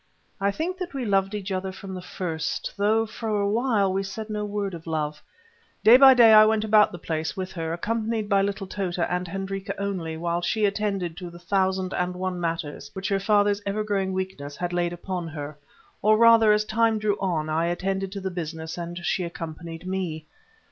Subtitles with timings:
[0.39, 4.01] I think that we loved each other from the first, though for a while we
[4.01, 5.21] said no word of love.
[5.83, 9.27] Day by day I went about the place with her, accompanied by little Tota and
[9.27, 13.83] Hendrika only, while she attended to the thousand and one matters which her father's ever
[13.83, 15.55] growing weakness had laid upon her;
[16.01, 20.25] or rather, as time drew on, I attended to the business, and she accompanied me.